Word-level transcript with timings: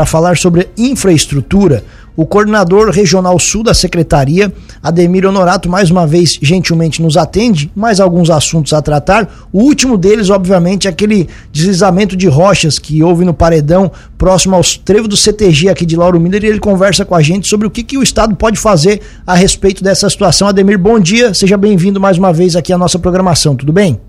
para 0.00 0.06
falar 0.06 0.38
sobre 0.38 0.70
infraestrutura 0.78 1.84
o 2.16 2.24
coordenador 2.24 2.90
regional 2.90 3.38
sul 3.38 3.62
da 3.62 3.74
secretaria, 3.74 4.52
Ademir 4.82 5.26
Honorato, 5.26 5.68
mais 5.68 5.90
uma 5.90 6.06
vez 6.06 6.38
gentilmente 6.40 7.02
nos 7.02 7.18
atende, 7.18 7.70
mais 7.74 8.00
alguns 8.00 8.30
assuntos 8.30 8.72
a 8.72 8.80
tratar. 8.80 9.28
O 9.52 9.60
último 9.60 9.98
deles, 9.98 10.30
obviamente, 10.30 10.86
é 10.86 10.90
aquele 10.90 11.28
deslizamento 11.52 12.16
de 12.16 12.28
rochas 12.28 12.78
que 12.78 13.02
houve 13.02 13.24
no 13.24 13.34
paredão 13.34 13.92
próximo 14.16 14.56
aos 14.56 14.76
trevos 14.76 15.08
do 15.08 15.16
CTG 15.16 15.68
aqui 15.68 15.84
de 15.84 15.96
Lauro 15.96 16.18
Miller 16.18 16.44
e 16.44 16.48
ele 16.48 16.60
conversa 16.60 17.04
com 17.04 17.14
a 17.14 17.22
gente 17.22 17.46
sobre 17.46 17.66
o 17.66 17.70
que, 17.70 17.82
que 17.82 17.98
o 17.98 18.02
Estado 18.02 18.34
pode 18.34 18.58
fazer 18.58 19.00
a 19.26 19.34
respeito 19.34 19.84
dessa 19.84 20.08
situação. 20.08 20.48
Ademir, 20.48 20.78
bom 20.78 20.98
dia, 20.98 21.34
seja 21.34 21.56
bem-vindo 21.58 22.00
mais 22.00 22.16
uma 22.18 22.32
vez 22.32 22.56
aqui 22.56 22.72
à 22.72 22.78
nossa 22.78 22.98
programação, 22.98 23.54
tudo 23.54 23.72
bem? 23.72 24.00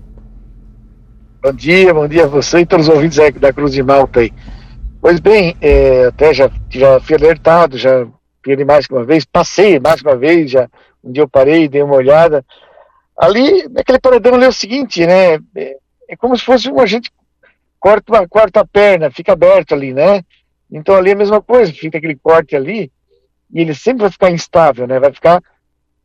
Bom 1.42 1.52
dia, 1.52 1.92
bom 1.92 2.08
dia 2.08 2.24
a 2.24 2.28
você 2.28 2.60
e 2.60 2.66
todos 2.66 2.88
os 2.88 2.94
ouvintes 2.94 3.18
da 3.38 3.52
Cruz 3.52 3.72
de 3.72 3.82
Malta 3.82 4.20
aí. 4.20 4.32
Pois 5.02 5.18
bem, 5.18 5.56
é, 5.60 6.04
até 6.04 6.32
já, 6.32 6.48
já 6.70 7.00
fui 7.00 7.16
alertado, 7.16 7.76
já 7.76 8.06
vi 8.46 8.64
mais 8.64 8.86
que 8.86 8.94
uma 8.94 9.04
vez, 9.04 9.24
passei 9.24 9.80
mais 9.80 10.00
que 10.00 10.06
uma 10.06 10.16
vez, 10.16 10.52
já 10.52 10.68
um 11.02 11.10
dia 11.10 11.24
eu 11.24 11.28
parei, 11.28 11.68
dei 11.68 11.82
uma 11.82 11.96
olhada. 11.96 12.44
Ali, 13.18 13.68
naquele 13.68 13.98
paredão 13.98 14.36
ali 14.36 14.44
é 14.44 14.48
o 14.48 14.52
seguinte, 14.52 15.04
né? 15.04 15.40
É, 15.56 15.76
é 16.10 16.16
como 16.16 16.38
se 16.38 16.44
fosse 16.44 16.70
um 16.70 16.78
agente 16.78 17.10
corta 17.80 18.12
uma 18.12 18.28
quarta 18.28 18.64
perna, 18.64 19.10
fica 19.10 19.32
aberto 19.32 19.74
ali, 19.74 19.92
né? 19.92 20.22
Então 20.70 20.94
ali 20.94 21.10
é 21.10 21.14
a 21.14 21.16
mesma 21.16 21.42
coisa, 21.42 21.72
fica 21.72 21.98
aquele 21.98 22.14
corte 22.14 22.54
ali 22.54 22.88
e 23.52 23.60
ele 23.60 23.74
sempre 23.74 24.02
vai 24.02 24.10
ficar 24.12 24.30
instável, 24.30 24.86
né? 24.86 25.00
Vai 25.00 25.12
ficar 25.12 25.42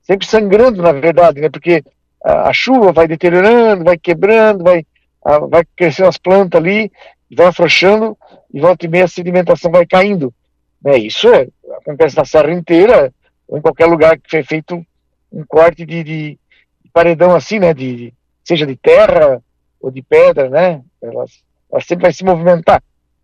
sempre 0.01 0.25
sangrando, 0.25 0.81
na 0.81 0.91
verdade, 0.91 1.39
né? 1.39 1.49
Porque 1.51 1.83
a, 2.25 2.49
a 2.49 2.53
chuva 2.53 2.91
vai 2.91 3.07
deteriorando, 3.07 3.83
vai 3.83 3.95
quebrando, 3.95 4.63
vai, 4.63 4.83
a, 5.23 5.37
vai 5.37 5.63
crescendo 5.75 6.09
as 6.09 6.17
plantas 6.17 6.59
ali, 6.59 6.91
vai 7.35 7.47
afrouxando 7.47 8.17
e 8.53 8.59
volta 8.59 8.85
e 8.85 8.89
meia 8.89 9.05
a 9.05 9.07
sedimentação 9.07 9.71
vai 9.71 9.85
caindo. 9.85 10.33
Né? 10.81 10.97
Isso 10.97 11.27
é, 11.33 11.47
acontece 11.81 12.15
na 12.15 12.25
serra 12.25 12.51
inteira, 12.51 13.13
ou 13.47 13.57
em 13.57 13.61
qualquer 13.61 13.85
lugar 13.85 14.17
que 14.17 14.29
foi 14.29 14.43
feito 14.43 14.85
um 15.31 15.43
corte 15.45 15.85
de, 15.85 16.03
de, 16.03 16.39
de 16.83 16.91
paredão 16.93 17.35
assim, 17.35 17.59
né? 17.59 17.73
De, 17.73 18.13
seja 18.43 18.65
de 18.65 18.75
terra 18.75 19.41
ou 19.79 19.91
de 19.91 20.01
pedra, 20.01 20.49
né? 20.49 20.81
Elas, 21.01 21.43
sempre 21.85 22.03
vai 22.03 22.13
se 22.13 22.23
movimentar. 22.23 22.81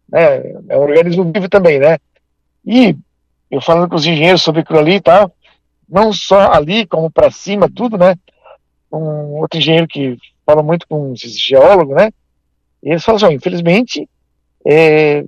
Né? 0.08 0.38
É 0.70 0.78
um 0.78 0.82
organismo 0.82 1.32
vivo 1.32 1.50
também, 1.50 1.80
né? 1.80 1.98
E 2.66 2.96
eu 3.50 3.62
falando 3.62 3.90
com 3.90 3.96
os 3.96 4.06
engenheiros 4.06 4.42
sobre 4.42 4.62
aquilo 4.62 4.80
ali 4.80 4.96
e 4.96 5.02
tal, 5.02 5.34
não 5.88 6.12
só 6.12 6.52
ali, 6.52 6.86
como 6.86 7.10
para 7.10 7.32
cima, 7.32 7.70
tudo, 7.70 7.98
né? 7.98 8.16
Um 8.92 9.40
outro 9.40 9.60
engenheiro 9.60 9.88
que 9.88 10.18
fala 10.46 10.62
muito 10.62 10.88
com 10.88 11.14
esses 11.14 11.40
geólogos, 11.40 11.96
né? 11.96 12.12
E 12.84 12.90
eles 12.90 13.04
falam 13.04 13.24
assim, 13.24 13.36
infelizmente, 13.36 14.08
é, 14.68 15.24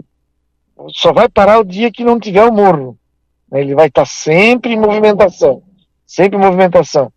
só 0.89 1.13
vai 1.13 1.29
parar 1.29 1.59
o 1.59 1.63
dia 1.63 1.91
que 1.91 2.03
não 2.03 2.19
tiver 2.19 2.43
o 2.43 2.53
morro. 2.53 2.97
Né? 3.49 3.61
Ele 3.61 3.73
vai 3.73 3.87
estar 3.87 4.05
sempre 4.05 4.73
em 4.73 4.79
movimentação, 4.79 5.63
sempre 6.05 6.37
em 6.37 6.41
movimentação. 6.41 7.11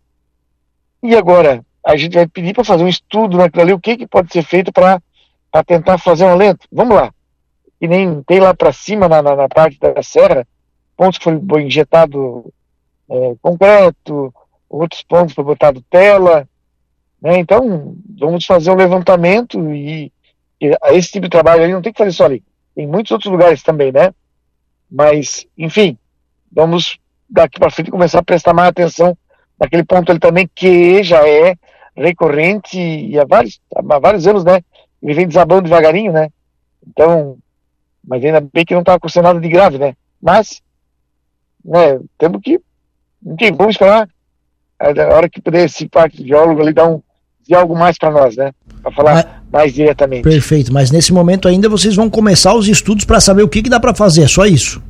E 1.03 1.15
agora, 1.15 1.63
a 1.85 1.97
gente 1.97 2.13
vai 2.13 2.27
pedir 2.27 2.53
para 2.53 2.63
fazer 2.63 2.83
um 2.83 2.89
estudo 2.89 3.37
naquilo 3.37 3.63
ali, 3.63 3.73
o 3.73 3.79
que, 3.79 3.97
que 3.97 4.07
pode 4.07 4.31
ser 4.31 4.43
feito 4.43 4.71
para 4.71 5.01
tentar 5.65 5.97
fazer 5.97 6.23
um 6.23 6.31
alento. 6.31 6.65
Vamos 6.71 6.95
lá. 6.95 7.13
E 7.81 7.87
nem 7.87 8.21
tem 8.23 8.39
lá 8.39 8.53
para 8.53 8.71
cima, 8.73 9.07
na, 9.07 9.21
na, 9.21 9.35
na, 9.35 9.49
parte 9.49 9.77
da 9.79 10.01
serra, 10.03 10.47
pontos 10.95 11.17
que 11.17 11.25
foi 11.25 11.63
injetado 11.63 12.53
é, 13.09 13.35
concreto, 13.41 14.33
outros 14.69 15.01
pontos 15.03 15.33
foi 15.33 15.43
botado 15.43 15.83
tela. 15.89 16.47
Né? 17.21 17.39
Então, 17.39 17.95
vamos 18.17 18.45
fazer 18.45 18.71
um 18.71 18.75
levantamento 18.75 19.73
e 19.73 20.11
esse 20.59 21.11
tipo 21.11 21.25
de 21.25 21.29
trabalho 21.29 21.63
aí 21.63 21.71
não 21.71 21.81
tem 21.81 21.93
que 21.93 21.97
fazer 21.97 22.11
só 22.11 22.25
ali. 22.25 22.43
Tem 22.75 22.87
muitos 22.87 23.11
outros 23.11 23.31
lugares 23.31 23.63
também, 23.63 23.91
né? 23.91 24.13
Mas, 24.89 25.45
enfim, 25.57 25.97
vamos 26.51 26.97
daqui 27.29 27.59
para 27.59 27.69
frente 27.69 27.91
começar 27.91 28.19
a 28.19 28.23
prestar 28.23 28.53
mais 28.53 28.69
atenção 28.69 29.17
naquele 29.59 29.83
ponto 29.83 30.11
ali 30.11 30.19
também, 30.19 30.49
que 30.53 31.03
já 31.03 31.27
é 31.27 31.55
recorrente 31.95 32.79
e 32.79 33.19
há 33.19 33.25
vários, 33.25 33.59
há 33.75 33.99
vários 33.99 34.25
anos, 34.25 34.43
né? 34.43 34.61
Ele 35.01 35.13
vem 35.13 35.27
desabando 35.27 35.63
devagarinho, 35.63 36.11
né? 36.11 36.29
Então, 36.87 37.37
mas 38.03 38.23
ainda 38.23 38.41
bem 38.41 38.65
que 38.65 38.73
não 38.73 38.81
está 38.81 38.95
acontecendo 38.95 39.25
nada 39.25 39.39
de 39.39 39.49
grave, 39.49 39.77
né? 39.77 39.95
Mas, 40.21 40.61
né, 41.63 41.99
temos 42.17 42.41
que, 42.41 42.59
enfim, 43.25 43.51
vamos 43.51 43.75
esperar 43.75 44.09
a 44.79 45.15
hora 45.15 45.29
que 45.29 45.41
puder 45.41 45.65
esse 45.65 45.87
parte 45.87 46.25
geólogo 46.25 46.61
ali 46.61 46.73
dar 46.73 46.87
um, 46.87 47.01
dizer 47.41 47.55
algo 47.55 47.77
mais 47.77 47.97
para 47.97 48.11
nós, 48.11 48.35
né? 48.35 48.51
Para 48.81 48.91
falar 48.91 49.13
mas, 49.15 49.25
mais 49.51 49.73
diretamente. 49.73 50.23
Perfeito, 50.23 50.71
mas 50.71 50.91
nesse 50.91 51.11
momento 51.11 51.47
ainda 51.47 51.67
vocês 51.67 51.95
vão 51.95 52.09
começar 52.09 52.53
os 52.53 52.67
estudos 52.67 53.05
para 53.05 53.19
saber 53.19 53.43
o 53.43 53.49
que, 53.49 53.63
que 53.63 53.69
dá 53.69 53.79
para 53.79 53.93
fazer, 53.93 54.23
é 54.23 54.27
só 54.27 54.45
isso? 54.45 54.81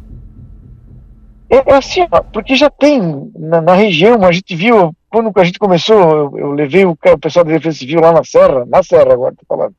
É, 1.50 1.72
é 1.72 1.75
assim, 1.75 2.02
porque 2.31 2.56
já 2.56 2.69
tem 2.69 3.31
na, 3.36 3.62
na, 3.62 3.74
região, 3.74 4.24
a 4.24 4.31
gente 4.31 4.56
viu, 4.56 4.96
quando 5.09 5.31
a 5.36 5.44
gente 5.44 5.58
começou, 5.58 5.98
eu, 5.98 6.38
eu 6.38 6.52
levei 6.52 6.86
o, 6.86 6.92
o, 6.92 7.18
pessoal 7.18 7.44
da 7.44 7.53
Defesa 7.53 7.80
Civil 7.80 8.02
lá 8.02 8.12
na 8.12 8.24
Serra, 8.24 8.66
na 8.68 8.84
Serra 8.84 9.14
agora, 9.14 9.34
tô 9.36 9.46
falando, 9.48 9.74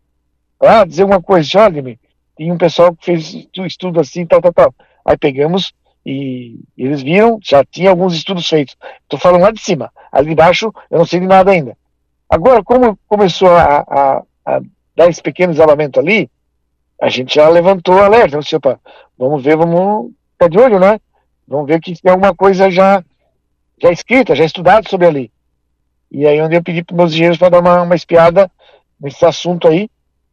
para 0.59 0.85
dizer 0.85 1.05
uma 1.05 1.23
coisa, 1.23 1.61
olha, 1.61 1.97
tem 2.37 2.51
um 2.51 2.59
pessoal 2.59 2.95
que 2.95 3.05
fez 3.05 3.47
estudo 3.67 4.01
assim, 4.01 4.27
tal, 4.27 4.41
tal, 4.41 4.53
tal. 4.53 4.75
Aí 5.05 5.17
pegamos 5.17 5.73
e 6.05 6.59
eles 6.77 7.03
viram, 7.03 7.39
já 7.43 7.65
tinha 7.65 7.91
alguns 7.91 8.15
estudos 8.15 8.49
feitos. 8.49 8.77
Estou 9.03 9.19
falando 9.19 9.43
lá 9.43 9.51
de 9.51 9.61
cima, 9.61 9.93
ali 10.11 10.31
de 10.31 10.35
baixo 10.35 10.73
eu 10.91 10.99
não 10.99 11.07
sei 11.07 11.21
de 11.21 11.27
nada 11.27 11.51
ainda. 11.51 11.77
Agora, 12.29 12.63
como 12.63 12.99
começou 13.07 13.51
a, 13.51 13.85
a, 13.89 14.23
a 14.45 14.61
dar 14.97 15.09
esse 15.09 15.23
pequeno 15.23 15.53
isolamento 15.53 15.99
ali, 15.99 16.31
a 17.01 17.09
gente 17.09 17.35
já 17.35 17.49
levantou 17.49 17.95
o 17.95 18.03
alerta. 18.03 18.39
Disse, 18.39 18.57
opa, 18.57 18.79
vamos 19.17 19.43
ver, 19.43 19.57
vamos 19.57 20.13
ficar 20.33 20.49
de 20.49 20.59
olho, 20.59 20.79
né? 20.79 21.01
Vamos 21.47 21.67
ver 21.67 21.81
que 21.81 22.01
tem 22.01 22.13
alguma 22.13 22.35
coisa 22.35 22.71
já, 22.71 23.03
já 23.81 23.91
escrita, 23.91 24.35
já 24.35 24.45
estudada 24.45 24.89
sobre 24.89 25.07
ali. 25.07 25.33
E 26.11 26.27
aí 26.27 26.41
onde 26.41 26.57
eu 26.57 26.63
pedi 26.63 26.83
para 26.83 26.97
meus 26.97 27.13
engenheiros 27.13 27.39
para 27.39 27.51
dar 27.51 27.61
uma, 27.61 27.83
uma 27.83 27.95
espiada 27.95 28.51
nesse 29.01 29.25
assunto 29.25 29.69
aí, 29.69 29.89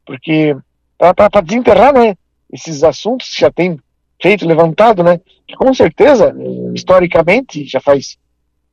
porque 0.06 0.56
para 0.97 1.41
desenterrar, 1.41 1.94
né, 1.94 2.16
esses 2.51 2.84
assuntos 2.84 3.29
que 3.29 3.41
já 3.41 3.51
tem 3.51 3.79
feito, 4.22 4.47
levantado, 4.47 5.03
né, 5.03 5.22
que 5.47 5.56
com 5.56 5.74
certeza, 5.74 6.35
historicamente, 6.74 7.66
já 7.66 7.79
faz 7.79 8.18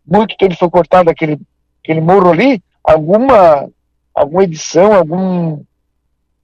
muito 0.06 0.36
tempo 0.36 0.52
que 0.52 0.58
foi 0.58 0.70
cortado 0.70 1.10
aquele, 1.10 1.38
aquele 1.82 2.00
morro 2.00 2.30
ali, 2.30 2.62
alguma, 2.82 3.68
alguma 4.14 4.44
edição, 4.44 4.92
algum, 4.92 5.60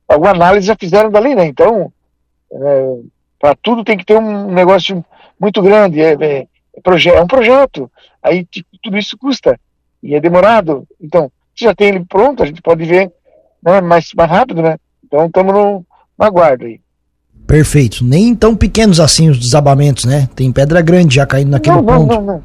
alguma 0.08 0.30
análise 0.30 0.66
já 0.66 0.76
fizeram 0.78 1.10
dali, 1.10 1.34
né? 1.34 1.46
Então, 1.46 1.92
é, 2.52 2.96
para 3.38 3.54
tudo 3.62 3.84
tem 3.84 3.96
que 3.96 4.04
ter 4.04 4.18
um 4.18 4.50
negócio 4.50 5.04
muito 5.38 5.62
grande, 5.62 6.00
é, 6.00 6.12
é, 6.12 6.38
é, 6.40 6.46
é 7.08 7.22
um 7.22 7.26
projeto, 7.26 7.90
aí 8.22 8.46
tudo 8.82 8.98
isso 8.98 9.16
custa, 9.16 9.58
e 10.02 10.14
é 10.14 10.20
demorado. 10.20 10.86
Então, 11.00 11.30
se 11.56 11.64
já 11.64 11.74
tem 11.74 11.88
ele 11.88 12.04
pronto, 12.04 12.42
a 12.42 12.46
gente 12.46 12.60
pode 12.60 12.84
ver 12.84 13.12
né, 13.62 13.80
mais, 13.80 14.10
mais 14.14 14.30
rápido, 14.30 14.62
né? 14.62 14.76
Então, 15.04 15.26
estamos 15.26 15.52
no, 15.52 15.86
no 16.18 16.24
aguardo 16.24 16.64
aí. 16.64 16.80
Perfeito. 17.46 18.04
Nem 18.04 18.34
tão 18.34 18.54
pequenos 18.54 19.00
assim 19.00 19.28
os 19.28 19.38
desabamentos, 19.38 20.04
né? 20.04 20.28
Tem 20.36 20.52
pedra 20.52 20.80
grande 20.80 21.16
já 21.16 21.26
caindo 21.26 21.50
naquele 21.50 21.76
não, 21.76 21.84
ponto. 21.84 22.06
Não, 22.06 22.22
não, 22.22 22.34
não. 22.34 22.44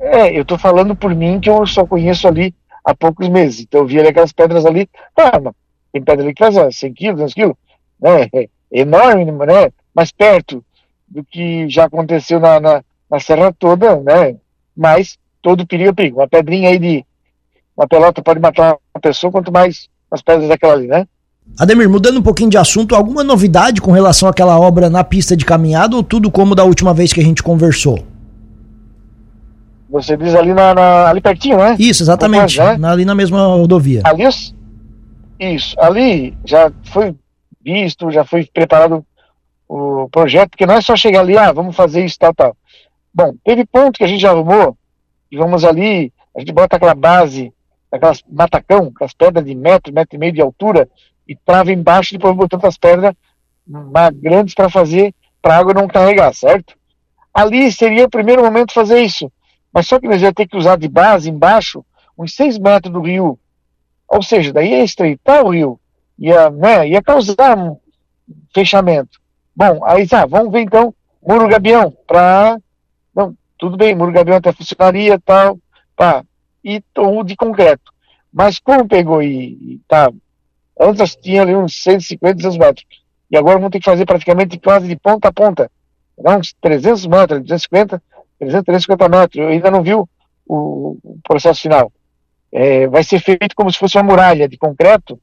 É, 0.00 0.38
eu 0.38 0.44
tô 0.44 0.58
falando 0.58 0.94
por 0.94 1.14
mim 1.14 1.40
que 1.40 1.48
eu 1.48 1.66
só 1.66 1.86
conheço 1.86 2.28
ali 2.28 2.54
há 2.84 2.94
poucos 2.94 3.28
meses. 3.28 3.60
Então 3.60 3.80
eu 3.80 3.86
vi 3.86 3.98
ali 3.98 4.08
aquelas 4.08 4.32
pedras 4.32 4.66
ali, 4.66 4.88
ah, 5.16 5.52
tem 5.92 6.02
pedra 6.02 6.24
ali 6.24 6.34
que 6.34 6.44
faz 6.44 6.56
ó, 6.56 6.70
100 6.70 6.94
quilos, 6.94 7.16
200 7.16 7.34
quilos, 7.34 7.56
né? 8.00 8.28
É 8.32 8.48
enorme, 8.70 9.24
né? 9.24 9.72
Mais 9.94 10.10
perto 10.10 10.64
do 11.06 11.22
que 11.24 11.68
já 11.68 11.84
aconteceu 11.84 12.40
na, 12.40 12.58
na, 12.58 12.82
na 13.10 13.20
serra 13.20 13.52
toda, 13.52 13.96
né? 14.00 14.36
Mas 14.76 15.18
todo 15.42 15.66
perigo 15.66 15.90
é 15.90 15.92
perigo. 15.92 16.20
Uma 16.20 16.28
pedrinha 16.28 16.70
aí 16.70 16.78
de 16.78 17.04
uma 17.76 17.86
pelota 17.86 18.22
pode 18.22 18.40
matar 18.40 18.76
uma 18.94 19.00
pessoa, 19.00 19.30
quanto 19.30 19.52
mais 19.52 19.88
as 20.10 20.22
pedras 20.22 20.48
daquela 20.48 20.74
ali, 20.74 20.86
né? 20.86 21.06
Ademir, 21.58 21.88
mudando 21.88 22.18
um 22.18 22.22
pouquinho 22.22 22.48
de 22.48 22.56
assunto, 22.56 22.94
alguma 22.94 23.22
novidade 23.22 23.80
com 23.80 23.90
relação 23.90 24.28
àquela 24.28 24.58
obra 24.58 24.88
na 24.88 25.04
pista 25.04 25.36
de 25.36 25.44
caminhada 25.44 25.96
ou 25.96 26.02
tudo 26.02 26.30
como 26.30 26.54
da 26.54 26.64
última 26.64 26.94
vez 26.94 27.12
que 27.12 27.20
a 27.20 27.24
gente 27.24 27.42
conversou? 27.42 28.11
Você 29.92 30.16
diz 30.16 30.34
ali, 30.34 30.54
na, 30.54 30.72
na 30.72 31.10
ali 31.10 31.20
pertinho, 31.20 31.58
né? 31.58 31.76
Isso, 31.78 32.02
exatamente. 32.02 32.58
Né? 32.58 32.88
Ali 32.88 33.04
na 33.04 33.14
mesma 33.14 33.44
rodovia. 33.46 34.00
Ali, 34.04 34.24
isso. 35.38 35.78
Ali 35.78 36.34
já 36.46 36.72
foi 36.84 37.14
visto, 37.62 38.10
já 38.10 38.24
foi 38.24 38.46
preparado 38.46 39.04
o 39.68 40.08
projeto, 40.10 40.50
porque 40.50 40.64
não 40.64 40.74
é 40.74 40.80
só 40.80 40.96
chegar 40.96 41.20
ali, 41.20 41.36
ah, 41.36 41.52
vamos 41.52 41.76
fazer 41.76 42.04
isso, 42.04 42.18
tal, 42.18 42.34
tal. 42.34 42.56
Bom, 43.12 43.34
teve 43.44 43.66
ponto 43.66 43.98
que 43.98 44.04
a 44.04 44.06
gente 44.06 44.20
já 44.20 44.30
arrumou, 44.30 44.76
e 45.30 45.36
vamos 45.36 45.62
ali, 45.62 46.10
a 46.34 46.40
gente 46.40 46.52
bota 46.52 46.76
aquela 46.76 46.94
base, 46.94 47.52
aquelas 47.90 48.22
matacão, 48.30 48.90
aquelas 48.94 49.12
pedras 49.12 49.44
de 49.44 49.54
metro, 49.54 49.92
metro 49.92 50.16
e 50.16 50.18
meio 50.18 50.32
de 50.32 50.40
altura, 50.40 50.88
e 51.28 51.36
trava 51.36 51.70
embaixo, 51.70 52.14
depois 52.14 52.34
botando 52.34 52.64
as 52.64 52.78
pedras 52.78 53.14
grandes 54.14 54.54
para 54.54 54.70
fazer, 54.70 55.14
para 55.40 55.54
a 55.54 55.58
água 55.58 55.74
não 55.74 55.86
carregar, 55.86 56.34
certo? 56.34 56.74
Ali 57.32 57.70
seria 57.70 58.06
o 58.06 58.10
primeiro 58.10 58.42
momento 58.42 58.72
fazer 58.72 59.00
isso. 59.00 59.30
Mas 59.72 59.86
só 59.86 59.98
que 59.98 60.08
nós 60.08 60.20
ia 60.20 60.32
ter 60.32 60.46
que 60.46 60.56
usar 60.56 60.76
de 60.76 60.88
base 60.88 61.30
embaixo 61.30 61.84
uns 62.16 62.34
6 62.34 62.58
metros 62.58 62.92
do 62.92 63.00
rio. 63.00 63.38
Ou 64.08 64.22
seja, 64.22 64.52
daí 64.52 64.70
ia 64.70 64.84
estreitar 64.84 65.44
o 65.44 65.50
rio, 65.50 65.80
ia, 66.18 66.50
né, 66.50 66.86
ia 66.88 67.02
causar 67.02 67.56
um 67.56 67.78
fechamento. 68.54 69.18
Bom, 69.56 69.84
aí 69.84 70.06
tá, 70.06 70.26
vamos 70.26 70.52
ver 70.52 70.60
então 70.60 70.94
Muro 71.26 71.48
Gabião, 71.48 71.92
para. 72.06 72.58
Não, 73.14 73.36
tudo 73.56 73.76
bem, 73.76 73.94
Muro 73.94 74.12
Gabião 74.12 74.36
até 74.36 74.52
funcionaria 74.52 75.18
tal, 75.20 75.58
pá, 75.96 76.24
e 76.64 76.82
ou 76.96 77.22
de 77.22 77.36
concreto. 77.36 77.92
Mas 78.32 78.58
como 78.58 78.88
pegou 78.88 79.22
e, 79.22 79.52
e 79.52 79.80
tá. 79.86 80.10
Antes 80.80 81.14
tinha 81.14 81.42
ali 81.42 81.54
uns 81.54 81.82
150, 81.82 82.34
200 82.34 82.58
metros. 82.58 82.86
E 83.30 83.36
agora 83.36 83.58
vão 83.58 83.70
ter 83.70 83.78
que 83.78 83.84
fazer 83.84 84.04
praticamente 84.04 84.58
quase 84.58 84.88
de 84.88 84.96
ponta 84.96 85.28
a 85.28 85.32
ponta. 85.32 85.70
Uns 86.18 86.54
300 86.60 87.06
metros, 87.06 87.40
250, 87.42 88.02
300, 88.02 88.11
350 88.46 89.08
metros. 89.08 89.46
Ainda 89.46 89.70
não 89.70 89.82
vi 89.82 89.94
o, 89.94 90.08
o 90.46 91.18
processo 91.22 91.62
final. 91.62 91.92
É, 92.50 92.86
vai 92.86 93.02
ser 93.02 93.20
feito 93.20 93.54
como 93.56 93.72
se 93.72 93.78
fosse 93.78 93.96
uma 93.96 94.04
muralha 94.04 94.48
de 94.48 94.58
concreto, 94.58 95.18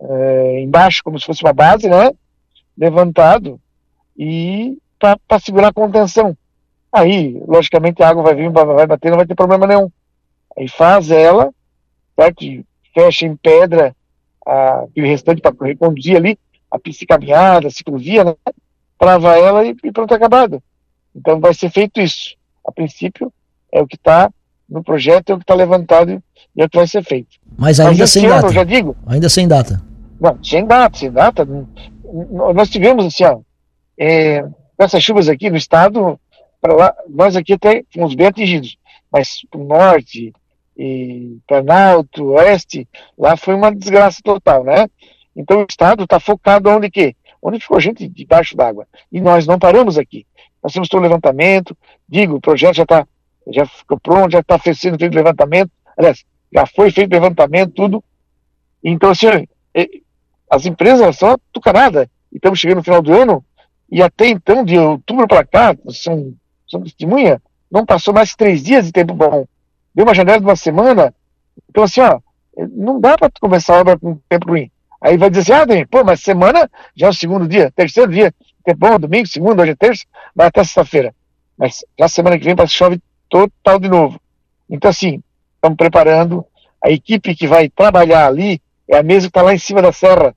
é, 0.00 0.60
embaixo, 0.60 1.02
como 1.04 1.18
se 1.18 1.26
fosse 1.26 1.44
uma 1.44 1.52
base, 1.52 1.88
né? 1.88 2.10
Levantado, 2.76 3.60
e 4.16 4.78
para 4.98 5.38
segurar 5.38 5.68
a 5.68 5.72
contenção. 5.72 6.36
Aí, 6.92 7.40
logicamente, 7.46 8.02
a 8.02 8.08
água 8.08 8.22
vai 8.22 8.34
vir, 8.34 8.50
vai 8.50 8.86
bater, 8.86 9.10
não 9.10 9.16
vai 9.16 9.26
ter 9.26 9.34
problema 9.34 9.66
nenhum. 9.66 9.90
Aí 10.56 10.68
faz 10.68 11.10
ela, 11.10 11.50
certo? 12.16 12.44
fecha 12.92 13.24
em 13.24 13.36
pedra 13.36 13.94
a, 14.44 14.84
o 14.96 15.00
restante 15.00 15.40
para 15.40 15.54
reconduzir 15.62 16.16
ali 16.16 16.38
a 16.70 16.78
pista 16.78 17.06
caminhada, 17.06 17.68
a 17.68 17.70
ciclovia, 17.70 18.24
né? 18.24 18.34
trava 18.98 19.38
ela 19.38 19.64
e, 19.64 19.74
e 19.82 19.92
pronto, 19.92 20.12
acabado. 20.12 20.62
Então 21.14 21.40
vai 21.40 21.54
ser 21.54 21.70
feito 21.70 22.00
isso. 22.00 22.36
A 22.66 22.72
princípio, 22.72 23.32
é 23.72 23.80
o 23.80 23.86
que 23.86 23.96
está 23.96 24.30
no 24.68 24.82
projeto, 24.82 25.30
é 25.30 25.34
o 25.34 25.38
que 25.38 25.44
está 25.44 25.54
levantado 25.54 26.22
e 26.54 26.62
é 26.62 26.64
o 26.64 26.68
que 26.68 26.76
vai 26.76 26.86
ser 26.86 27.02
feito. 27.02 27.36
Mas 27.58 27.80
ainda 27.80 27.98
Mas 27.98 28.10
sem 28.10 28.26
ano, 28.26 28.42
data. 28.42 28.52
já 28.52 28.64
digo. 28.64 28.96
Ainda 29.06 29.28
sem 29.28 29.48
data. 29.48 29.82
Não, 30.20 30.42
sem 30.44 30.66
data, 30.66 30.98
sem 30.98 31.10
data. 31.10 31.48
Nós 32.54 32.68
tivemos 32.68 33.06
assim, 33.06 33.24
ó, 33.24 33.40
é, 33.98 34.44
essas 34.78 35.02
chuvas 35.02 35.28
aqui 35.28 35.50
no 35.50 35.56
estado, 35.56 36.18
para 36.60 36.74
lá, 36.74 36.94
nós 37.08 37.36
aqui 37.36 37.54
até 37.54 37.84
fomos 37.92 38.14
bem 38.14 38.26
atingidos, 38.26 38.76
mas 39.10 39.40
para 39.50 39.60
o 39.60 39.64
norte, 39.64 40.32
e 40.80 41.38
Planalto, 41.46 42.24
Oeste, 42.32 42.88
lá 43.18 43.36
foi 43.36 43.54
uma 43.54 43.70
desgraça 43.74 44.20
total, 44.24 44.64
né? 44.64 44.88
Então 45.36 45.60
o 45.60 45.66
Estado 45.68 46.04
está 46.04 46.18
focado 46.18 46.70
onde 46.70 46.90
que? 46.90 47.14
Onde 47.42 47.60
ficou 47.60 47.78
gente 47.78 48.08
debaixo 48.08 48.56
d'água. 48.56 48.86
E 49.12 49.20
nós 49.20 49.46
não 49.46 49.58
paramos 49.58 49.98
aqui. 49.98 50.26
Nós 50.62 50.72
temos 50.72 50.88
todo 50.88 51.00
o 51.00 51.02
levantamento, 51.02 51.76
digo, 52.08 52.36
o 52.36 52.40
projeto 52.40 52.76
já 52.76 52.82
está 52.82 53.06
já 53.48 53.66
ficou 53.66 53.98
pronto, 53.98 54.32
já 54.32 54.40
está 54.40 54.58
sendo 54.58 54.98
feito 54.98 55.14
levantamento, 55.14 55.70
aliás, 55.96 56.24
já 56.52 56.66
foi 56.66 56.90
feito 56.90 57.12
levantamento, 57.12 57.72
tudo. 57.72 58.04
Então, 58.82 59.10
assim, 59.10 59.26
é, 59.74 59.88
as 60.50 60.66
empresas 60.66 61.16
são 61.16 61.38
tucanadas. 61.52 62.06
E 62.32 62.36
estamos 62.36 62.58
chegando 62.58 62.78
no 62.78 62.84
final 62.84 63.02
do 63.02 63.12
ano, 63.12 63.44
e 63.90 64.02
até 64.02 64.28
então, 64.28 64.64
de 64.64 64.78
outubro 64.78 65.26
para 65.26 65.44
cá, 65.44 65.76
são, 65.90 66.34
são 66.68 66.82
testemunha, 66.82 67.42
não 67.70 67.84
passou 67.84 68.14
mais 68.14 68.34
três 68.34 68.62
dias 68.62 68.86
de 68.86 68.92
tempo 68.92 69.14
bom. 69.14 69.46
Deu 69.94 70.04
uma 70.04 70.14
janela 70.14 70.38
de 70.38 70.44
uma 70.44 70.56
semana. 70.56 71.12
Então, 71.68 71.84
assim, 71.84 72.00
ó, 72.00 72.20
não 72.72 73.00
dá 73.00 73.16
para 73.16 73.30
começar 73.40 73.76
a 73.76 73.80
obra 73.80 73.98
com 73.98 74.18
tempo 74.28 74.48
ruim. 74.50 74.70
Aí 75.00 75.16
vai 75.16 75.30
dizer 75.30 75.54
assim, 75.54 75.80
ah, 75.80 75.86
pô, 75.90 76.04
mas 76.04 76.20
semana 76.20 76.70
já 76.94 77.06
é 77.06 77.10
o 77.10 77.14
segundo 77.14 77.48
dia, 77.48 77.72
terceiro 77.74 78.12
dia, 78.12 78.34
tempo 78.64 78.78
bom, 78.78 78.98
domingo, 78.98 79.26
segundo, 79.26 79.60
hoje 79.60 79.72
é 79.72 79.76
terça, 79.76 80.04
vai 80.34 80.48
até 80.48 80.62
sexta-feira. 80.62 81.14
Mas 81.56 81.84
já 81.98 82.08
semana 82.08 82.38
que 82.38 82.44
vem 82.44 82.56
para 82.56 82.66
chove 82.66 83.00
total 83.28 83.78
de 83.78 83.88
novo. 83.88 84.20
Então, 84.68 84.90
assim, 84.90 85.22
estamos 85.54 85.76
preparando. 85.76 86.44
A 86.82 86.90
equipe 86.90 87.34
que 87.34 87.46
vai 87.46 87.68
trabalhar 87.68 88.26
ali 88.26 88.60
é 88.88 88.96
a 88.96 89.02
mesma 89.02 89.22
que 89.22 89.38
está 89.38 89.42
lá 89.42 89.54
em 89.54 89.58
cima 89.58 89.82
da 89.82 89.92
serra, 89.92 90.34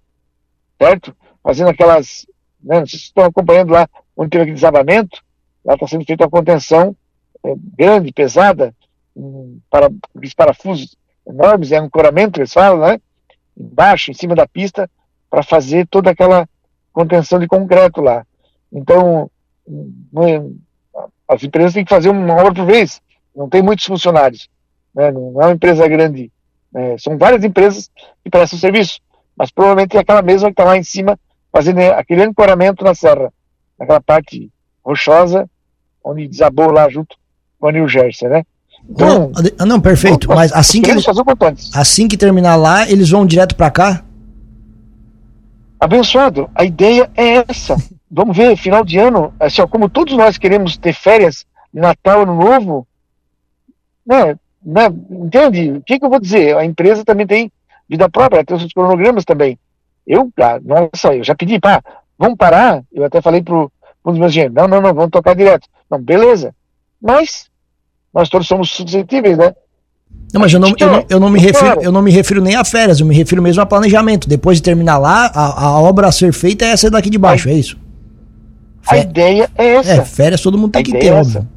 certo? 0.77 1.15
Fazendo 1.41 1.69
aquelas 1.69 2.25
né, 2.63 2.79
não 2.79 2.87
sei 2.87 2.99
se 2.99 3.05
estão 3.05 3.25
acompanhando 3.25 3.71
lá 3.71 3.87
onde 4.15 4.29
teve 4.29 4.43
aquele 4.43 4.55
desabamento, 4.55 5.21
lá 5.65 5.73
está 5.73 5.87
sendo 5.87 6.05
feita 6.05 6.23
uma 6.23 6.29
contenção 6.29 6.95
é, 7.43 7.53
grande, 7.77 8.13
pesada, 8.13 8.73
um, 9.15 9.59
para, 9.69 9.89
aqueles 10.15 10.33
parafusos 10.33 10.95
enormes, 11.27 11.71
é 11.71 11.81
um 11.81 11.85
ancoramento, 11.85 12.39
eles 12.39 12.53
falam, 12.53 12.79
né? 12.79 12.99
Embaixo, 13.57 14.11
em 14.11 14.13
cima 14.13 14.33
da 14.35 14.47
pista, 14.47 14.89
para 15.29 15.43
fazer 15.43 15.87
toda 15.87 16.09
aquela 16.09 16.47
contenção 16.93 17.39
de 17.39 17.47
concreto 17.47 17.99
lá. 17.99 18.25
Então, 18.71 19.29
é, 19.67 20.41
as 21.27 21.43
empresas 21.43 21.73
têm 21.73 21.83
que 21.83 21.93
fazer 21.93 22.09
uma 22.09 22.35
obra 22.35 22.53
por 22.53 22.65
vez, 22.65 23.01
não 23.35 23.49
tem 23.49 23.61
muitos 23.61 23.85
funcionários, 23.85 24.47
né? 24.95 25.11
não 25.11 25.41
é 25.41 25.45
uma 25.45 25.53
empresa 25.53 25.87
grande, 25.87 26.31
né? 26.71 26.95
são 26.97 27.17
várias 27.17 27.43
empresas 27.43 27.89
que 28.23 28.29
prestam 28.29 28.59
serviço, 28.59 28.99
mas 29.35 29.51
provavelmente 29.51 29.97
é 29.97 29.99
aquela 29.99 30.21
mesma 30.21 30.49
que 30.49 30.53
está 30.53 30.63
lá 30.63 30.77
em 30.77 30.83
cima 30.83 31.19
fazendo 31.51 31.79
aquele 31.79 32.23
ancoramento 32.23 32.83
na 32.83 32.95
serra, 32.95 33.31
naquela 33.79 34.01
parte 34.01 34.49
rochosa, 34.85 35.49
onde 36.03 36.27
desabou 36.27 36.71
lá 36.71 36.89
junto 36.89 37.15
com 37.59 37.67
a 37.67 37.71
New 37.71 37.87
Jersey, 37.87 38.27
né? 38.27 38.43
Então, 38.89 39.31
não, 39.57 39.65
não 39.65 39.81
perfeito, 39.81 40.27
mas 40.27 40.51
assim 40.51 40.81
que 40.81 40.91
eles, 40.91 41.05
assim 41.73 42.07
que 42.07 42.17
terminar 42.17 42.57
lá, 42.57 42.89
eles 42.89 43.09
vão 43.09 43.25
direto 43.25 43.55
para 43.55 43.71
cá? 43.71 44.03
Abençoado, 45.83 46.49
a 46.55 46.63
ideia 46.63 47.11
é 47.13 47.43
essa. 47.49 47.75
Vamos 48.09 48.37
ver, 48.37 48.55
final 48.55 48.85
de 48.85 48.97
ano, 48.97 49.33
assim, 49.37 49.61
ó, 49.61 49.67
como 49.67 49.89
todos 49.89 50.15
nós 50.15 50.37
queremos 50.37 50.77
ter 50.77 50.93
férias, 50.93 51.45
Natal, 51.73 52.21
Ano 52.21 52.35
Novo, 52.35 52.87
né, 54.07 54.39
né, 54.65 54.85
entende? 55.11 55.71
O 55.73 55.81
que, 55.81 55.99
que 55.99 56.05
eu 56.05 56.09
vou 56.09 56.21
dizer? 56.21 56.55
A 56.55 56.63
empresa 56.63 57.03
também 57.03 57.27
tem 57.27 57.51
vida 57.89 58.07
própria, 58.07 58.45
tem 58.45 58.55
os 58.55 58.61
seus 58.61 58.71
cronogramas 58.71 59.25
também. 59.25 59.59
Eu, 60.07 60.31
ah, 60.39 60.57
nossa, 60.63 61.15
eu 61.15 61.23
já 61.25 61.35
pedi, 61.35 61.59
pá, 61.59 61.83
vamos 62.17 62.37
parar. 62.37 62.81
Eu 62.89 63.03
até 63.03 63.21
falei 63.21 63.43
para 63.43 63.53
um 63.53 63.69
dos 64.05 64.17
meus 64.19 64.31
engenheiros, 64.31 64.55
não, 64.55 64.69
não, 64.69 64.79
não, 64.79 64.93
vamos 64.93 65.11
tocar 65.11 65.35
direto. 65.35 65.67
Não, 65.91 65.99
beleza. 65.99 66.55
Mas 67.01 67.51
nós 68.13 68.29
todos 68.29 68.47
somos 68.47 68.71
suscetíveis, 68.71 69.37
né? 69.37 69.53
Não, 70.33 70.41
mas 70.41 70.51
eu 70.51 70.59
não, 70.59 70.73
eu, 70.79 70.87
não, 70.87 71.05
eu 71.09 71.19
não 71.19 71.29
me 71.29 71.39
refiro, 71.39 71.81
eu 71.81 71.91
não 71.91 72.01
me 72.01 72.11
refiro 72.11 72.41
nem 72.41 72.55
a 72.55 72.65
férias, 72.65 72.99
eu 72.99 73.05
me 73.05 73.15
refiro 73.15 73.39
mesmo 73.39 73.61
a 73.61 73.65
planejamento. 73.67 74.27
Depois 74.27 74.57
de 74.57 74.63
terminar 74.63 74.97
lá, 74.97 75.27
a, 75.27 75.65
a 75.65 75.79
obra 75.79 76.07
a 76.07 76.11
ser 76.11 76.33
feita 76.33 76.65
é 76.65 76.69
essa 76.69 76.89
daqui 76.89 77.09
de 77.09 77.19
baixo, 77.19 77.49
é 77.49 77.53
isso? 77.53 77.77
A 78.87 78.97
ideia 78.97 79.47
é 79.55 79.75
essa. 79.75 79.91
É, 79.91 80.03
férias 80.03 80.41
todo 80.41 80.57
mundo 80.57 80.71
tem 80.71 80.81
a 80.81 80.85
que 80.85 80.91
ter, 80.91 81.05
é 81.05 81.13
óbvio. 81.13 81.47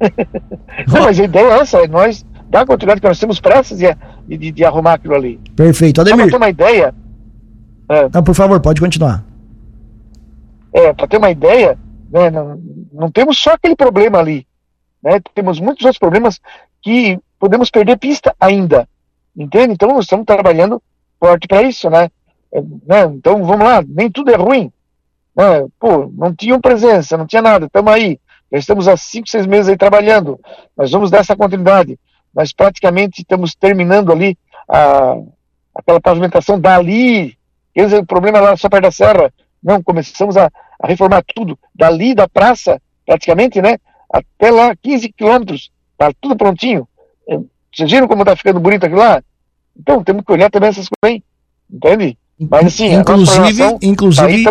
não, 0.88 1.02
mas 1.02 1.20
a 1.20 1.24
ideia 1.24 1.44
é 1.44 1.60
essa, 1.60 1.78
é 1.78 1.86
nós 1.86 2.26
dar 2.48 2.66
continuidade 2.66 3.00
que 3.00 3.06
nós 3.06 3.20
temos 3.20 3.38
pressa 3.38 3.76
de, 3.76 4.36
de, 4.36 4.50
de, 4.50 4.64
arrumar 4.64 4.94
aquilo 4.94 5.14
ali. 5.14 5.38
Perfeito, 5.54 6.00
Ademir. 6.00 6.22
Pra 6.22 6.30
ter 6.30 6.36
uma 6.36 6.50
ideia, 6.50 6.94
é. 7.88 8.08
Não, 8.12 8.22
por 8.22 8.34
favor, 8.34 8.58
pode 8.60 8.80
continuar. 8.80 9.24
É, 10.72 10.92
para 10.92 11.06
ter 11.06 11.18
uma 11.18 11.30
ideia, 11.30 11.78
né, 12.10 12.30
não, 12.30 12.60
não 12.92 13.10
temos 13.10 13.38
só 13.38 13.52
aquele 13.52 13.76
problema 13.76 14.18
ali. 14.18 14.44
Né, 15.02 15.20
temos 15.34 15.60
muitos 15.60 15.84
outros 15.84 15.98
problemas 15.98 16.40
que 16.82 17.18
podemos 17.40 17.70
perder 17.70 17.98
pista 17.98 18.32
ainda. 18.38 18.88
Entende? 19.36 19.72
Então 19.72 19.88
nós 19.88 20.04
estamos 20.04 20.26
trabalhando 20.26 20.80
forte 21.18 21.48
para 21.48 21.62
isso, 21.62 21.90
né? 21.90 22.08
É, 22.52 22.60
né? 22.60 23.04
Então 23.12 23.42
vamos 23.44 23.66
lá, 23.66 23.82
nem 23.86 24.08
tudo 24.08 24.30
é 24.30 24.36
ruim. 24.36 24.70
Né? 25.34 25.66
Pô, 25.78 26.12
não 26.16 26.32
tinham 26.32 26.60
presença, 26.60 27.16
não 27.16 27.26
tinha 27.26 27.42
nada, 27.42 27.66
estamos 27.66 27.92
aí. 27.92 28.20
Já 28.52 28.58
estamos 28.58 28.86
há 28.86 28.96
cinco, 28.96 29.28
seis 29.28 29.46
meses 29.46 29.68
aí 29.68 29.76
trabalhando. 29.76 30.38
Nós 30.76 30.90
vamos 30.90 31.10
dar 31.10 31.18
essa 31.18 31.34
continuidade. 31.34 31.98
Nós 32.34 32.52
praticamente 32.52 33.22
estamos 33.22 33.54
terminando 33.54 34.12
ali 34.12 34.36
a, 34.68 35.16
aquela 35.74 36.00
pavimentação 36.00 36.60
dali 36.60 37.38
eles, 37.74 37.92
o 37.92 38.04
problema 38.04 38.38
é 38.38 38.40
lá 38.40 38.56
só 38.56 38.68
perto 38.68 38.84
da 38.84 38.90
serra. 38.90 39.32
Não, 39.62 39.82
começamos 39.82 40.36
a, 40.36 40.50
a 40.80 40.86
reformar 40.86 41.22
tudo. 41.34 41.58
Dali 41.74 42.14
da 42.14 42.28
praça, 42.28 42.80
praticamente, 43.06 43.60
né? 43.60 43.78
Até 44.12 44.50
lá, 44.50 44.74
15 44.76 45.12
quilômetros. 45.12 45.70
Tá 45.96 46.10
tudo 46.20 46.36
prontinho. 46.36 46.88
É, 47.30 47.38
vocês 47.72 47.90
viram 47.90 48.08
como 48.08 48.24
tá 48.24 48.34
ficando 48.34 48.60
bonito 48.60 48.84
aquilo 48.84 49.00
lá? 49.00 49.22
Então, 49.78 50.02
temos 50.02 50.24
que 50.24 50.32
olhar 50.32 50.50
também 50.50 50.68
essas 50.68 50.88
coisas 50.88 51.04
aí. 51.04 51.22
Entende? 51.72 52.18
Mas 52.50 52.66
assim, 52.66 52.94
inclusive, 52.94 53.62
inclusive, 53.82 54.44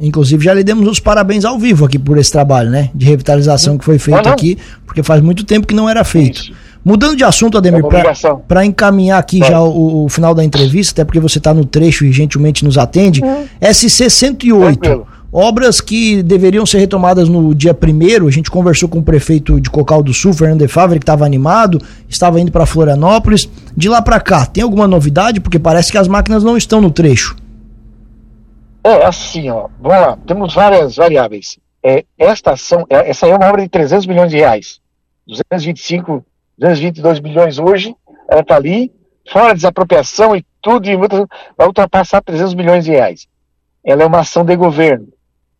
inclusive 0.00 0.42
já 0.42 0.54
lhe 0.54 0.64
demos 0.64 0.88
os 0.88 0.98
parabéns 0.98 1.44
ao 1.44 1.58
vivo 1.58 1.84
aqui 1.84 1.98
por 1.98 2.16
esse 2.16 2.32
trabalho, 2.32 2.70
né? 2.70 2.88
De 2.94 3.04
revitalização 3.04 3.76
que 3.76 3.84
foi 3.84 3.98
feito 3.98 4.26
aqui, 4.26 4.56
porque 4.86 5.02
faz 5.02 5.20
muito 5.20 5.44
tempo 5.44 5.66
que 5.66 5.74
não 5.74 5.90
era 5.90 6.02
feito. 6.04 6.40
Isso. 6.40 6.54
Mudando 6.82 7.16
de 7.16 7.24
assunto, 7.24 7.58
Ademir, 7.58 7.82
é 7.84 8.34
para 8.46 8.64
encaminhar 8.64 9.18
aqui 9.18 9.40
já 9.40 9.60
o, 9.60 10.04
o, 10.04 10.08
final 10.08 10.34
da 10.34 10.42
entrevista, 10.42 10.92
até 10.92 11.04
porque 11.04 11.20
você 11.20 11.36
está 11.36 11.52
no 11.52 11.66
trecho 11.66 12.06
e 12.06 12.12
gentilmente 12.12 12.64
nos 12.64 12.78
atende, 12.78 13.20
uhum. 13.22 13.46
SC 13.60 14.08
108. 14.08 14.80
Tranquilo. 14.80 15.06
Obras 15.30 15.80
que 15.80 16.22
deveriam 16.22 16.64
ser 16.64 16.78
retomadas 16.78 17.28
no 17.28 17.54
dia 17.54 17.74
primeiro, 17.74 18.26
a 18.26 18.30
gente 18.30 18.50
conversou 18.50 18.88
com 18.88 18.98
o 18.98 19.02
prefeito 19.02 19.60
de 19.60 19.68
Cocal 19.68 20.02
do 20.02 20.14
Sul, 20.14 20.32
Fernando 20.32 20.60
de 20.60 20.68
Favre, 20.68 20.98
que 20.98 21.02
estava 21.02 21.26
animado, 21.26 21.80
estava 22.08 22.40
indo 22.40 22.50
para 22.50 22.64
Florianópolis. 22.64 23.48
De 23.76 23.88
lá 23.88 24.00
para 24.00 24.20
cá, 24.20 24.46
tem 24.46 24.62
alguma 24.62 24.88
novidade? 24.88 25.40
Porque 25.40 25.58
parece 25.58 25.92
que 25.92 25.98
as 25.98 26.08
máquinas 26.08 26.42
não 26.42 26.56
estão 26.56 26.80
no 26.80 26.90
trecho. 26.90 27.36
É, 28.82 29.04
assim, 29.04 29.50
ó, 29.50 29.68
vamos 29.78 30.00
lá, 30.00 30.18
temos 30.26 30.54
várias 30.54 30.96
variáveis. 30.96 31.58
É, 31.82 32.04
esta 32.18 32.52
ação, 32.52 32.86
é, 32.88 33.10
essa 33.10 33.26
é 33.26 33.36
uma 33.36 33.48
obra 33.48 33.60
de 33.60 33.68
300 33.68 34.06
milhões 34.06 34.30
de 34.30 34.38
reais. 34.38 34.80
225 35.26 36.24
222 36.58 37.20
bilhões 37.20 37.58
hoje, 37.58 37.94
ela 38.28 38.40
está 38.40 38.56
ali, 38.56 38.90
fora 39.30 39.54
desapropriação 39.54 40.34
e 40.34 40.44
tudo, 40.60 40.88
e 40.88 40.96
vai 40.96 41.66
ultrapassar 41.66 42.20
300 42.20 42.54
milhões 42.54 42.84
de 42.84 42.90
reais. 42.90 43.28
Ela 43.84 44.02
é 44.02 44.06
uma 44.06 44.20
ação 44.20 44.44
de 44.44 44.56
governo. 44.56 45.08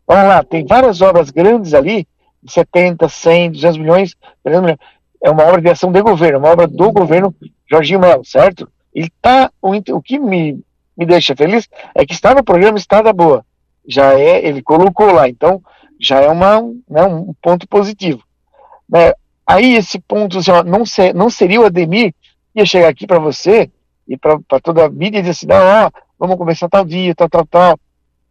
Vamos 0.09 0.27
lá, 0.27 0.43
tem 0.43 0.65
várias 0.65 1.03
obras 1.03 1.29
grandes 1.31 1.75
ali, 1.75 2.09
70, 2.47 3.07
100, 3.07 3.51
200 3.53 3.79
milhões, 3.79 4.17
300 4.43 4.63
milhões. 4.63 4.79
É 5.23 5.31
uma 5.31 5.45
obra 5.45 5.61
de 5.61 5.69
ação 5.69 5.93
de 5.93 6.01
governo, 6.01 6.39
uma 6.39 6.49
obra 6.49 6.67
do 6.67 6.91
governo 6.91 7.35
Jorginho 7.71 8.01
Melo, 8.01 8.25
certo? 8.25 8.67
Ele 8.95 9.13
tá, 9.21 9.51
o, 9.61 9.71
o 9.71 10.03
que 10.03 10.19
me, 10.19 10.65
me 10.97 11.05
deixa 11.05 11.37
feliz 11.37 11.69
é 11.95 12.07
que 12.07 12.15
está 12.15 12.35
no 12.35 12.43
programa 12.43 12.79
Estrada 12.79 13.13
Boa. 13.13 13.45
Já 13.87 14.15
é, 14.15 14.47
ele 14.47 14.63
colocou 14.63 15.13
lá, 15.13 15.29
então 15.29 15.61
já 16.01 16.21
é 16.21 16.29
uma, 16.29 16.63
né, 16.89 17.05
um 17.05 17.35
ponto 17.43 17.69
positivo. 17.69 18.23
Né? 18.89 19.13
Aí 19.47 19.75
esse 19.75 19.99
ponto, 19.99 20.39
assim, 20.39 20.51
ó, 20.51 20.63
não, 20.63 20.87
ser, 20.87 21.15
não 21.15 21.29
seria 21.29 21.61
o 21.61 21.65
Ademir 21.65 22.15
ia 22.55 22.65
chegar 22.65 22.89
aqui 22.89 23.07
para 23.07 23.19
você 23.19 23.71
e 24.07 24.17
para 24.17 24.39
toda 24.63 24.87
a 24.87 24.91
mídia 24.91 25.19
e 25.19 25.23
dizer 25.23 25.33
assim, 25.33 25.47
não, 25.47 25.87
ó, 25.87 25.91
vamos 26.19 26.37
começar 26.37 26.69
tal 26.69 26.85
dia, 26.85 27.15
tal, 27.15 27.29
tal, 27.29 27.47
tal. 27.47 27.81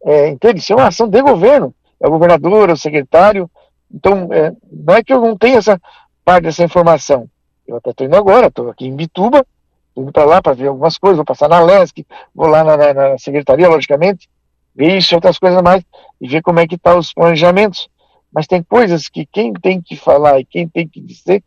É, 0.04 0.28
entende? 0.28 0.60
Isso 0.60 0.72
é 0.72 0.76
uma 0.76 0.88
ação 0.88 1.08
de 1.08 1.20
governo. 1.20 1.74
É 2.00 2.06
o 2.06 2.10
governador, 2.10 2.70
é 2.70 2.72
o 2.72 2.76
secretário. 2.76 3.50
Então, 3.92 4.28
é, 4.32 4.52
não 4.70 4.94
é 4.94 5.02
que 5.02 5.12
eu 5.12 5.20
não 5.20 5.36
tenha 5.36 5.58
essa 5.58 5.80
parte 6.24 6.44
dessa 6.44 6.64
informação. 6.64 7.28
Eu 7.66 7.76
até 7.76 7.90
estou 7.90 8.06
indo 8.06 8.16
agora, 8.16 8.46
estou 8.46 8.70
aqui 8.70 8.86
em 8.86 8.94
Bituba, 8.94 9.44
estou 9.88 10.04
indo 10.04 10.12
para 10.12 10.24
lá 10.24 10.42
para 10.42 10.54
ver 10.54 10.68
algumas 10.68 10.96
coisas, 10.96 11.16
vou 11.16 11.24
passar 11.24 11.48
na 11.48 11.60
LESC, 11.60 12.06
vou 12.34 12.46
lá 12.46 12.62
na, 12.64 12.76
na, 12.76 12.94
na 12.94 13.18
secretaria, 13.18 13.68
logicamente, 13.68 14.28
ver 14.74 14.96
isso 14.96 15.12
e 15.12 15.16
outras 15.16 15.38
coisas 15.38 15.60
mais, 15.62 15.84
e 16.20 16.28
ver 16.28 16.42
como 16.42 16.60
é 16.60 16.66
que 16.66 16.76
estão 16.76 16.94
tá 16.94 16.98
os 16.98 17.12
planejamentos. 17.12 17.88
Mas 18.32 18.46
tem 18.46 18.62
coisas 18.62 19.08
que 19.08 19.26
quem 19.26 19.52
tem 19.52 19.80
que 19.80 19.96
falar 19.96 20.38
e 20.38 20.44
quem 20.44 20.68
tem 20.68 20.86
que 20.86 21.00
dizer 21.00 21.42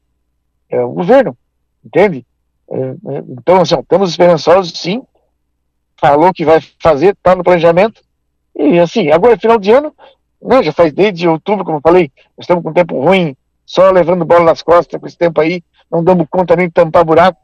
é 0.70 0.84
o 0.84 0.92
governo, 0.92 1.38
entende? 1.84 2.26
É, 2.70 2.78
é, 2.78 3.24
então, 3.30 3.62
assim, 3.62 3.80
estamos 3.80 4.10
esperançosos, 4.10 4.80
sim, 4.80 5.04
falou 5.98 6.34
que 6.34 6.46
vai 6.46 6.60
fazer, 6.80 7.14
está 7.14 7.36
no 7.36 7.44
planejamento, 7.44 8.02
e 8.56 8.80
assim, 8.80 9.12
agora 9.12 9.38
final 9.38 9.58
de 9.58 9.72
ano, 9.72 9.94
né, 10.42 10.64
já 10.64 10.72
faz 10.72 10.92
desde 10.94 11.28
outubro, 11.28 11.64
como 11.64 11.78
eu 11.78 11.82
falei, 11.82 12.12
nós 12.38 12.44
estamos 12.44 12.64
com 12.64 12.70
um 12.70 12.74
tempo 12.74 13.00
ruim, 13.00 13.36
só 13.66 13.90
levando 13.92 14.26
bola 14.26 14.44
nas 14.44 14.62
costas 14.62 15.00
com 15.00 15.08
esse 15.08 15.18
tempo 15.18 15.40
aí, 15.40 15.64
não 15.90 16.04
damos 16.04 16.28
conta 16.30 16.56
nem 16.56 16.68
de 16.68 16.74
tampar 16.74 17.06
buraco, 17.06 17.40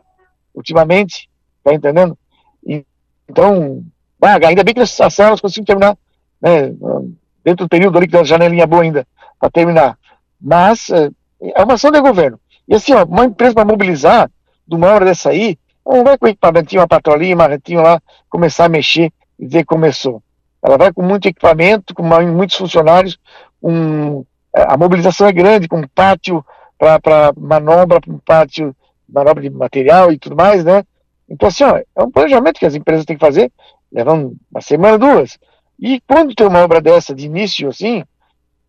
ultimamente, 0.54 1.30
tá 1.64 1.74
entendendo? 1.74 2.18
E, 2.66 2.86
então, 3.30 3.84
ainda 4.22 4.64
bem 4.64 4.74
que 4.74 4.82
as 4.82 4.92
células 4.92 5.42
conseguem 5.42 5.66
terminar, 5.66 5.98
né, 6.42 6.74
dentro 7.44 7.66
do 7.66 7.70
período 7.70 7.98
ali 7.98 8.08
que 8.08 8.12
tem 8.12 8.20
uma 8.20 8.26
janelinha 8.26 8.68
boa 8.68 8.84
ainda, 8.84 9.08
para 9.40 9.50
terminar. 9.50 9.98
Mas, 10.42 10.90
é, 10.90 11.10
é 11.56 11.64
uma 11.64 11.76
ação 11.76 11.92
de 11.92 12.02
governo. 12.02 12.40
E 12.68 12.76
assim, 12.76 12.94
ó, 12.94 13.06
uma 13.06 13.26
empresa 13.26 13.54
para 13.54 13.66
mobilizar, 13.66 14.30
de 14.68 14.76
uma 14.76 14.88
hora 14.88 15.06
dessa 15.06 15.30
aí, 15.30 15.58
não 15.86 16.04
vai 16.04 16.18
com 16.18 16.28
equipamentinho, 16.28 16.82
uma 16.82 16.88
patrolinha, 16.88 17.36
uma 17.36 17.48
retinho 17.48 17.82
lá, 17.82 18.02
começar 18.30 18.66
a 18.66 18.70
mexer 18.70 19.12
e 19.40 19.46
dizer 19.46 19.60
que 19.60 19.66
começou. 19.66 20.22
Ela 20.62 20.78
vai 20.78 20.92
com 20.92 21.02
muito 21.02 21.28
equipamento, 21.28 21.94
com 21.94 22.04
muitos 22.04 22.58
funcionários, 22.58 23.18
um, 23.62 24.26
a 24.54 24.78
mobilização 24.78 25.28
é 25.28 25.32
grande, 25.32 25.68
com 25.68 25.88
pátio 25.88 26.44
para 26.78 27.34
manobra, 27.38 28.00
um 28.08 28.18
pátio, 28.18 28.76
manobra 29.08 29.42
de 29.42 29.50
material 29.50 30.12
e 30.12 30.18
tudo 30.18 30.36
mais, 30.36 30.64
né? 30.64 30.84
Então, 31.30 31.48
assim, 31.50 31.64
ó, 31.64 31.78
é 31.78 32.04
um 32.04 32.12
planejamento 32.12 32.60
que 32.60 32.66
as 32.66 32.76
empresas 32.76 33.06
têm 33.06 33.18
que 33.18 33.26
fazer, 33.26 33.52
levando 33.92 34.36
uma 34.52 34.62
semana, 34.62 34.98
duas. 34.98 35.38
E 35.80 36.02
quando 36.02 36.34
tem 36.34 36.48
uma 36.48 36.64
obra 36.64 36.82
dessa 36.82 37.14
de 37.14 37.26
início, 37.26 37.70
assim, 37.70 38.04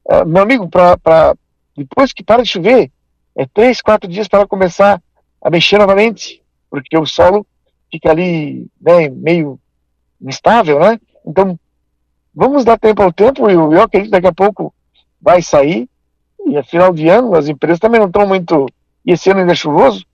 uh, 0.04 0.26
meu 0.26 0.42
amigo, 0.42 0.68
para 0.68 1.34
depois 1.76 2.12
que 2.12 2.24
para 2.24 2.42
de 2.42 2.48
chover, 2.48 2.90
é 3.36 3.46
três, 3.46 3.80
quatro 3.80 4.10
dias 4.10 4.26
para 4.26 4.46
começar 4.46 5.00
a 5.40 5.50
mexer 5.50 5.78
novamente, 5.78 6.42
porque 6.68 6.98
o 6.98 7.06
solo 7.06 7.46
fica 7.90 8.10
ali 8.10 8.66
né, 8.80 9.08
meio 9.08 9.58
instável, 10.20 10.80
né? 10.80 10.98
Então, 11.24 11.58
vamos 12.38 12.64
dar 12.64 12.78
tempo 12.78 13.02
ao 13.02 13.12
tempo, 13.12 13.50
eu, 13.50 13.72
eu 13.72 13.82
acredito 13.82 14.10
que 14.10 14.12
daqui 14.12 14.28
a 14.28 14.32
pouco 14.32 14.72
vai 15.20 15.42
sair, 15.42 15.88
e 16.46 16.56
a 16.56 16.62
final 16.62 16.92
de 16.94 17.08
ano 17.08 17.34
as 17.34 17.48
empresas 17.48 17.80
também 17.80 17.98
não 17.98 18.06
estão 18.06 18.24
muito, 18.28 18.66
e 19.04 19.10
esse 19.10 19.28
ano 19.28 19.40
ainda 19.40 19.50
é 19.50 19.56
chuvoso, 19.56 20.06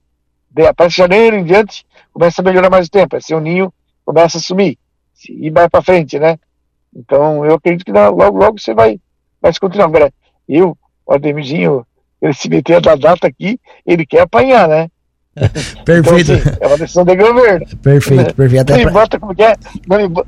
de, 0.49 0.65
a 0.65 0.73
partir 0.73 0.93
de 0.93 0.97
janeiro 0.97 1.35
em 1.35 1.43
diante, 1.43 1.85
começa 2.11 2.41
a 2.41 2.43
melhorar 2.43 2.71
mais 2.71 2.87
o 2.87 2.89
tempo, 2.89 3.15
esse 3.15 3.35
o 3.35 3.39
ninho 3.39 3.71
começa 4.03 4.39
a 4.39 4.41
sumir, 4.41 4.75
e 5.29 5.51
vai 5.51 5.69
para 5.69 5.83
frente, 5.83 6.17
né? 6.17 6.39
Então, 6.95 7.45
eu 7.45 7.53
acredito 7.53 7.85
que 7.85 7.91
logo, 7.91 8.39
logo 8.39 8.59
você 8.59 8.73
vai, 8.73 8.99
vai 9.39 9.53
se 9.53 9.59
continuar. 9.59 9.85
Agora, 9.85 10.11
eu, 10.49 10.75
o 11.05 11.13
Ademirzinho, 11.13 11.85
ele 12.19 12.33
se 12.33 12.49
meter 12.49 12.81
da 12.81 12.95
data 12.95 13.27
aqui, 13.27 13.59
ele 13.85 14.03
quer 14.03 14.21
apanhar, 14.21 14.67
né? 14.67 14.89
perfeito. 15.83 16.31
Então, 16.31 16.51
assim, 16.51 16.57
é 16.61 16.67
uma 16.67 16.77
decisão 16.77 17.03
do 17.03 17.15
governo. 17.15 17.65
Perfeito, 17.81 18.35
perfeito. 18.35 18.61
Até 18.61 18.73
não 18.73 18.81
pra... 18.83 18.91
me 18.91 18.93
bota 18.93 19.19
como 19.19 19.35
que 19.35 19.43
é, 19.43 19.55
não 19.87 19.97
me, 19.97 20.23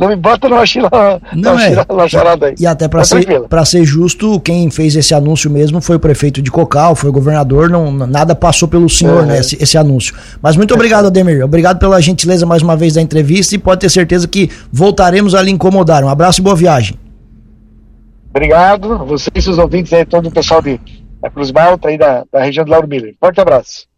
não 0.00 0.08
me 0.08 0.16
bota 0.16 0.48
numa, 0.48 0.66
chila, 0.66 0.90
não 1.32 1.52
numa, 1.88 2.04
é. 2.04 2.08
charada 2.08 2.46
aí. 2.46 2.54
E 2.58 2.66
até 2.66 2.88
para 2.88 3.04
ser, 3.04 3.42
pra 3.42 3.64
ser 3.64 3.84
justo, 3.84 4.40
quem 4.40 4.68
fez 4.70 4.96
esse 4.96 5.14
anúncio 5.14 5.48
mesmo 5.48 5.80
foi 5.80 5.96
o 5.96 6.00
prefeito 6.00 6.42
de 6.42 6.50
Cocal, 6.50 6.96
foi 6.96 7.08
o 7.08 7.12
governador, 7.12 7.70
não, 7.70 7.92
nada 7.92 8.34
passou 8.34 8.66
pelo 8.66 8.88
senhor, 8.88 9.24
né, 9.24 9.38
esse, 9.38 9.62
esse, 9.62 9.78
anúncio. 9.78 10.14
Mas 10.42 10.56
muito 10.56 10.74
obrigado, 10.74 11.06
Ademir. 11.06 11.44
Obrigado 11.44 11.78
pela 11.78 12.00
gentileza 12.00 12.44
mais 12.44 12.60
uma 12.60 12.76
vez 12.76 12.94
da 12.94 13.00
entrevista 13.00 13.54
e 13.54 13.58
pode 13.58 13.80
ter 13.80 13.90
certeza 13.90 14.26
que 14.26 14.50
voltaremos 14.72 15.36
a 15.36 15.42
lhe 15.42 15.52
incomodar. 15.52 16.02
Um 16.02 16.08
abraço 16.08 16.40
e 16.40 16.44
boa 16.44 16.56
viagem. 16.56 16.98
Obrigado, 18.30 18.98
vocês, 19.06 19.46
os 19.46 19.58
ouvintes 19.58 19.92
aí, 19.92 20.04
todo 20.04 20.28
o 20.28 20.32
pessoal 20.32 20.60
de, 20.60 20.80
da 21.22 21.30
Cruz 21.30 21.52
Malta 21.52 21.90
e 21.90 21.96
da, 21.96 22.24
da 22.30 22.42
região 22.42 22.64
de 22.64 22.70
Lauro 22.70 22.88
Miller. 22.88 23.14
Forte 23.20 23.40
abraço. 23.40 23.88